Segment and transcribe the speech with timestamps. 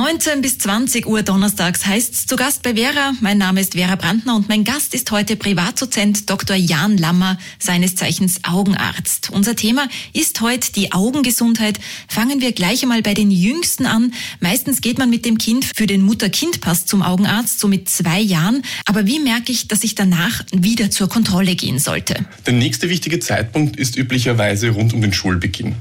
[0.00, 3.12] 19 bis 20 Uhr donnerstags heißt's zu Gast bei Vera.
[3.20, 6.56] Mein Name ist Vera Brandner und mein Gast ist heute Privatdozent Dr.
[6.56, 9.28] Jan Lammer, seines Zeichens Augenarzt.
[9.30, 11.78] Unser Thema ist heute die Augengesundheit.
[12.08, 14.14] Fangen wir gleich einmal bei den Jüngsten an.
[14.40, 18.62] Meistens geht man mit dem Kind für den Mutter-Kind-Pass zum Augenarzt, so mit zwei Jahren.
[18.86, 22.24] Aber wie merke ich, dass ich danach wieder zur Kontrolle gehen sollte?
[22.46, 25.74] Der nächste wichtige Zeitpunkt ist üblicherweise rund um den Schulbeginn.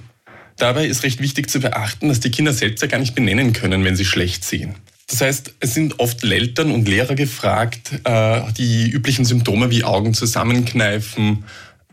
[0.60, 3.84] Dabei ist recht wichtig zu beachten, dass die Kinder selbst ja gar nicht benennen können,
[3.86, 4.76] wenn sie schlecht sehen.
[5.08, 10.14] Das heißt, es sind oft Eltern und Lehrer gefragt, äh, die üblichen Symptome wie Augen
[10.14, 11.46] zusammenkneifen,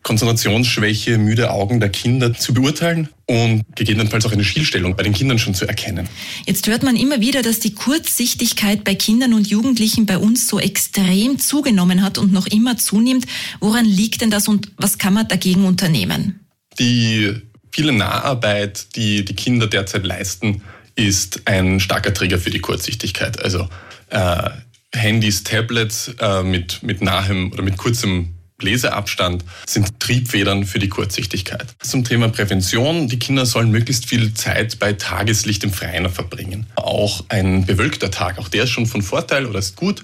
[0.02, 5.38] Konzentrationsschwäche, müde Augen der Kinder zu beurteilen und gegebenenfalls auch eine Schielstellung bei den Kindern
[5.38, 6.08] schon zu erkennen.
[6.44, 10.60] Jetzt hört man immer wieder, dass die Kurzsichtigkeit bei Kindern und Jugendlichen bei uns so
[10.60, 13.26] extrem zugenommen hat und noch immer zunimmt.
[13.60, 16.40] Woran liegt denn das und was kann man dagegen unternehmen?
[16.78, 17.34] Die
[17.70, 20.62] viele Naharbeit, die die Kinder derzeit leisten,
[20.94, 23.42] ist ein starker Trigger für die Kurzsichtigkeit.
[23.42, 23.68] Also
[24.10, 24.50] äh,
[24.94, 31.74] Handys, Tablets äh, mit, mit nahem oder mit kurzem Leseabstand sind Triebfedern für die Kurzsichtigkeit.
[31.82, 33.06] Zum Thema Prävention.
[33.06, 36.66] Die Kinder sollen möglichst viel Zeit bei Tageslicht im Freien verbringen.
[36.76, 40.02] Auch ein bewölkter Tag, auch der ist schon von Vorteil oder ist gut.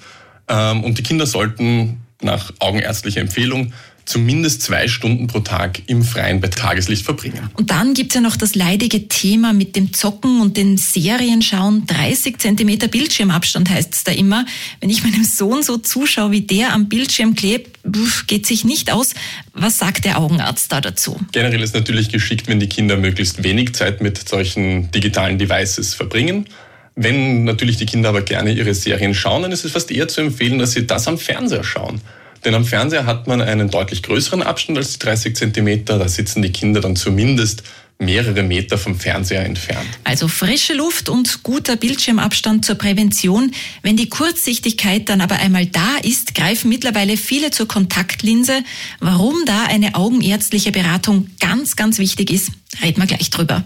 [0.49, 3.73] Ähm, und die Kinder sollten nach augenärztlicher Empfehlung
[4.05, 7.51] zumindest zwei Stunden pro Tag im Freien bei Tageslicht verbringen.
[7.55, 11.87] Und dann gibt's ja noch das leidige Thema mit dem Zocken und den Serienschauen.
[11.87, 14.45] 30 Zentimeter Bildschirmabstand heißt es da immer.
[14.81, 17.79] Wenn ich meinem Sohn so zuschaue, wie der am Bildschirm klebt,
[18.27, 19.15] geht sich nicht aus.
[19.53, 21.19] Was sagt der Augenarzt da dazu?
[21.33, 26.47] Generell ist natürlich geschickt, wenn die Kinder möglichst wenig Zeit mit solchen digitalen Devices verbringen.
[26.95, 30.21] Wenn natürlich die Kinder aber gerne ihre Serien schauen, dann ist es fast eher zu
[30.21, 32.01] empfehlen, dass sie das am Fernseher schauen.
[32.45, 35.99] Denn am Fernseher hat man einen deutlich größeren Abstand als die 30 Zentimeter.
[35.99, 37.63] Da sitzen die Kinder dann zumindest
[38.03, 39.87] mehrere Meter vom Fernseher entfernt.
[40.05, 43.53] Also frische Luft und guter Bildschirmabstand zur Prävention.
[43.83, 48.59] Wenn die Kurzsichtigkeit dann aber einmal da ist, greifen mittlerweile viele zur Kontaktlinse.
[49.01, 52.51] Warum da eine augenärztliche Beratung ganz, ganz wichtig ist,
[52.83, 53.65] reden wir gleich drüber.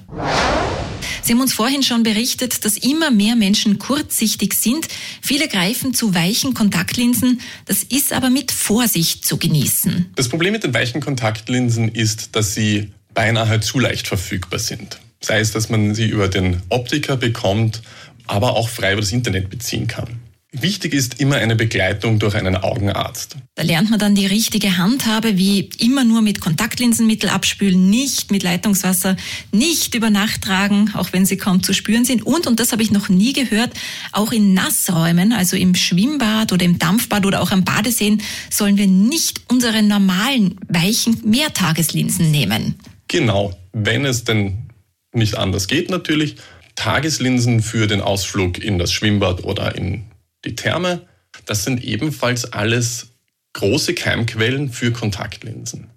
[1.27, 4.87] Sie haben uns vorhin schon berichtet, dass immer mehr Menschen kurzsichtig sind.
[5.21, 7.41] Viele greifen zu weichen Kontaktlinsen.
[7.65, 10.13] Das ist aber mit Vorsicht zu genießen.
[10.15, 15.01] Das Problem mit den weichen Kontaktlinsen ist, dass sie beinahe zu leicht verfügbar sind.
[15.21, 17.83] Sei es, dass man sie über den Optiker bekommt,
[18.29, 20.21] aber auch frei über das Internet beziehen kann.
[20.59, 23.37] Wichtig ist immer eine Begleitung durch einen Augenarzt.
[23.57, 28.43] Da lernt man dann die richtige Handhabe, wie immer nur mit Kontaktlinsenmittel abspülen, nicht mit
[28.43, 29.17] Leitungswasser,
[29.53, 32.25] nicht über Nacht tragen, auch wenn sie kaum zu spüren sind.
[32.25, 33.75] Und, und das habe ich noch nie gehört,
[34.13, 38.87] auch in Nassräumen, also im Schwimmbad oder im Dampfbad oder auch am Badeseen, sollen wir
[38.87, 42.77] nicht unsere normalen, weichen Mehrtageslinsen nehmen.
[43.09, 44.71] Genau, wenn es denn
[45.13, 46.37] nicht anders geht natürlich.
[46.77, 50.05] Tageslinsen für den Ausflug in das Schwimmbad oder in
[50.47, 51.03] die Therme,
[51.45, 53.09] das sind ebenfalls alles
[53.53, 55.91] große Keimquellen für Kontaktlinsen.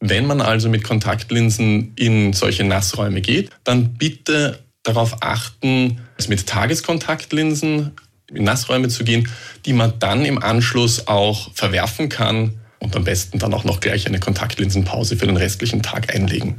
[0.00, 7.92] Wenn man also mit Kontaktlinsen in solche Nassräume geht, dann bitte darauf achten, mit Tageskontaktlinsen
[8.34, 9.28] in Nassräume zu gehen,
[9.64, 14.06] die man dann im Anschluss auch verwerfen kann und am besten dann auch noch gleich
[14.06, 16.56] eine Kontaktlinsenpause für den restlichen Tag einlegen.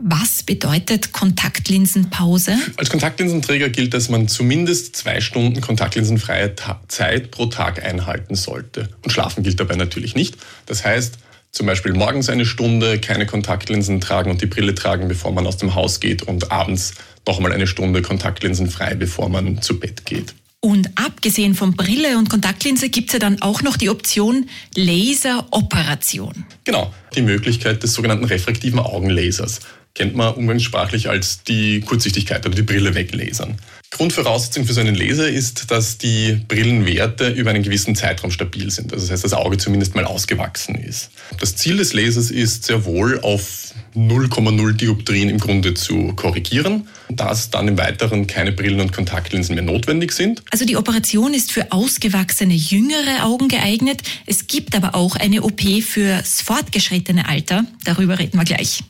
[0.00, 2.56] Was bedeutet Kontaktlinsenpause?
[2.76, 6.54] Als Kontaktlinsenträger gilt, dass man zumindest zwei Stunden kontaktlinsenfreie
[6.88, 8.88] Zeit pro Tag einhalten sollte.
[9.02, 10.36] Und schlafen gilt dabei natürlich nicht.
[10.66, 11.18] Das heißt,
[11.52, 15.56] zum Beispiel morgens eine Stunde keine Kontaktlinsen tragen und die Brille tragen, bevor man aus
[15.56, 16.94] dem Haus geht und abends
[17.26, 20.34] nochmal eine Stunde kontaktlinsenfrei, bevor man zu Bett geht.
[20.58, 26.46] Und abgesehen von Brille und Kontaktlinse gibt es ja dann auch noch die Option Laseroperation.
[26.64, 29.60] Genau, die Möglichkeit des sogenannten refraktiven Augenlasers
[29.94, 33.56] kennt man umgangssprachlich als die Kurzsichtigkeit oder die Brille weglasern.
[33.90, 38.92] Grundvoraussetzung für so einen Laser ist, dass die Brillenwerte über einen gewissen Zeitraum stabil sind.
[38.92, 41.10] Also das heißt, das Auge zumindest mal ausgewachsen ist.
[41.38, 47.50] Das Ziel des Lasers ist sehr wohl auf 0,0 Dioptrien im Grunde zu korrigieren, dass
[47.50, 50.42] dann im Weiteren keine Brillen und Kontaktlinsen mehr notwendig sind.
[50.50, 54.02] Also die Operation ist für ausgewachsene jüngere Augen geeignet.
[54.26, 57.64] Es gibt aber auch eine OP fürs fortgeschrittene Alter.
[57.84, 58.82] Darüber reden wir gleich.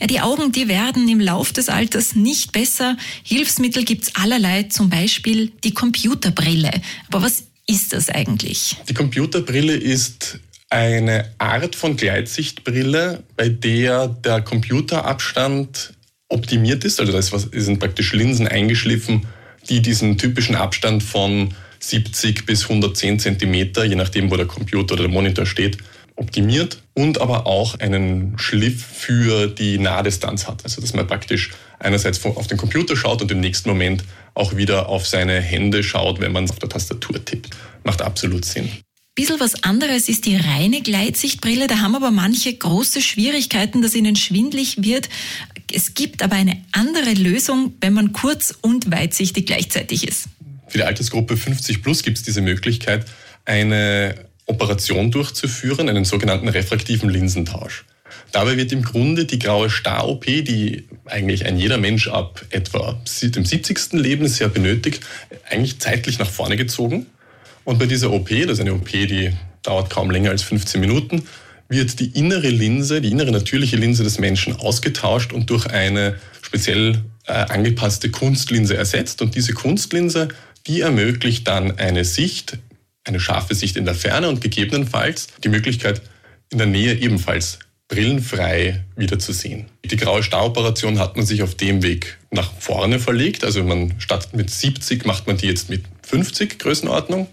[0.00, 2.96] Ja, die Augen, die werden im Lauf des Alters nicht besser.
[3.22, 6.70] Hilfsmittel gibt's allerlei, zum Beispiel die Computerbrille.
[7.08, 8.76] Aber was ist das eigentlich?
[8.88, 10.40] Die Computerbrille ist
[10.70, 15.94] eine Art von Gleitsichtbrille, bei der der Computerabstand
[16.28, 17.00] optimiert ist.
[17.00, 19.26] Also da sind praktisch Linsen eingeschliffen,
[19.68, 25.04] die diesen typischen Abstand von 70 bis 110 Zentimeter, je nachdem, wo der Computer oder
[25.04, 25.78] der Monitor steht,
[26.16, 30.64] optimiert und aber auch einen Schliff für die Nahdistanz hat.
[30.64, 34.02] Also dass man praktisch einerseits auf den Computer schaut und im nächsten Moment
[34.34, 37.50] auch wieder auf seine Hände schaut, wenn man auf der Tastatur tippt.
[37.84, 38.70] Macht absolut Sinn.
[39.14, 41.68] Bisschen was anderes ist die reine Gleitsichtbrille.
[41.68, 45.08] Da haben aber manche große Schwierigkeiten, dass ihnen schwindlig wird.
[45.72, 50.28] Es gibt aber eine andere Lösung, wenn man kurz- und weitsichtig gleichzeitig ist.
[50.68, 53.06] Für die Altersgruppe 50 plus gibt es diese Möglichkeit,
[53.46, 57.84] eine Operation durchzuführen, einen sogenannten refraktiven Linsentausch.
[58.32, 63.44] Dabei wird im Grunde die graue Star-OP, die eigentlich ein jeder Mensch ab etwa dem
[63.44, 63.92] 70.
[63.92, 65.04] Lebensjahr benötigt,
[65.48, 67.06] eigentlich zeitlich nach vorne gezogen.
[67.64, 69.32] Und bei dieser OP, das ist eine OP, die
[69.62, 71.22] dauert kaum länger als 15 Minuten,
[71.68, 77.02] wird die innere Linse, die innere natürliche Linse des Menschen ausgetauscht und durch eine speziell
[77.26, 79.20] äh, angepasste Kunstlinse ersetzt.
[79.20, 80.28] Und diese Kunstlinse,
[80.68, 82.58] die ermöglicht dann eine Sicht,
[83.06, 86.02] eine scharfe Sicht in der Ferne und gegebenenfalls die Möglichkeit,
[86.50, 87.58] in der Nähe ebenfalls
[87.88, 89.66] brillenfrei wieder zu sehen.
[89.84, 93.44] Die graue Staroperation hat man sich auf dem Weg nach vorne verlegt.
[93.44, 97.28] Also man statt mit 70 macht man die jetzt mit 50 Größenordnung.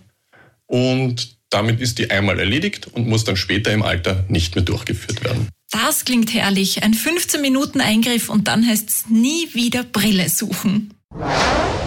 [0.67, 5.23] Und damit ist die einmal erledigt und muss dann später im Alter nicht mehr durchgeführt
[5.23, 5.49] werden.
[5.71, 6.83] Das klingt herrlich.
[6.83, 10.93] Ein 15-Minuten-Eingriff und dann heißt es nie wieder Brille suchen.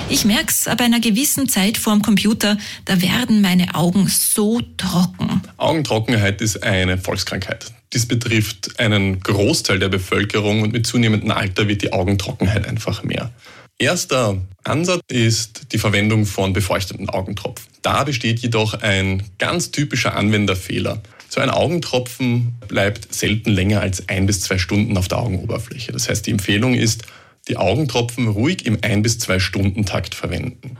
[0.09, 5.43] Ich merk's, ab einer gewissen Zeit vorm Computer, da werden meine Augen so trocken.
[5.57, 7.73] Augentrockenheit ist eine Volkskrankheit.
[7.93, 13.33] Dies betrifft einen Großteil der Bevölkerung und mit zunehmendem Alter wird die Augentrockenheit einfach mehr.
[13.79, 17.67] Erster Ansatz ist die Verwendung von befeuchteten Augentropfen.
[17.83, 21.03] Da besteht jedoch ein ganz typischer Anwenderfehler.
[21.29, 25.93] So ein Augentropfen bleibt selten länger als ein bis zwei Stunden auf der Augenoberfläche.
[25.93, 27.03] Das heißt, die Empfehlung ist,
[27.49, 30.79] die Augentropfen ruhig im ein bis zwei Stunden Takt verwenden.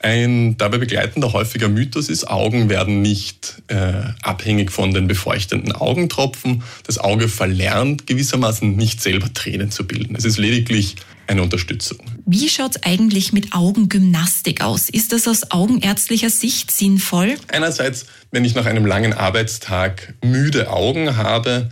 [0.00, 3.92] Ein dabei begleitender häufiger Mythos ist, Augen werden nicht äh,
[4.22, 6.62] abhängig von den befeuchtenden Augentropfen.
[6.86, 10.14] Das Auge verlernt gewissermaßen nicht selber Tränen zu bilden.
[10.14, 10.94] Es ist lediglich
[11.26, 11.98] eine Unterstützung.
[12.26, 14.88] Wie schaut es eigentlich mit Augengymnastik aus?
[14.88, 17.34] Ist das aus augenärztlicher Sicht sinnvoll?
[17.48, 21.70] Einerseits, wenn ich nach einem langen Arbeitstag müde Augen habe,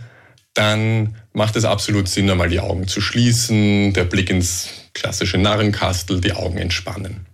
[0.53, 6.19] dann macht es absolut Sinn, einmal die Augen zu schließen, der Blick ins klassische Narrenkastel,
[6.19, 7.27] die Augen entspannen.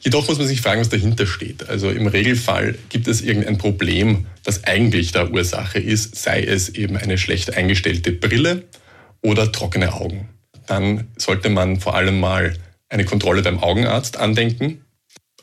[0.00, 1.66] Jedoch muss man sich fragen, was dahinter steht.
[1.66, 6.98] Also im Regelfall gibt es irgendein Problem, das eigentlich der Ursache ist, sei es eben
[6.98, 8.64] eine schlecht eingestellte Brille
[9.22, 10.28] oder trockene Augen.
[10.66, 12.54] Dann sollte man vor allem mal
[12.90, 14.84] eine Kontrolle beim Augenarzt andenken.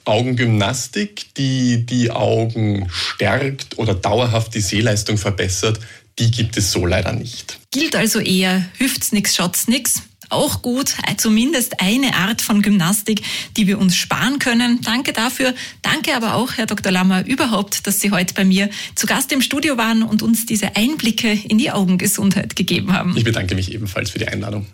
[0.06, 5.80] Augengymnastik, die die Augen stärkt oder dauerhaft die Sehleistung verbessert,
[6.20, 7.60] die gibt es so leider nicht.
[7.72, 13.22] Gilt also eher, hüft's nix, schaut's nix auch gut, zumindest eine Art von Gymnastik,
[13.58, 14.82] die wir uns sparen können.
[14.82, 15.54] Danke dafür.
[15.82, 16.92] Danke aber auch, Herr Dr.
[16.92, 20.76] Lammer, überhaupt, dass Sie heute bei mir zu Gast im Studio waren und uns diese
[20.76, 23.16] Einblicke in die Augengesundheit gegeben haben.
[23.16, 24.66] Ich bedanke mich ebenfalls für die Einladung.